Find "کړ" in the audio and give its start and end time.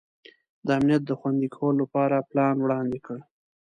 3.05-3.17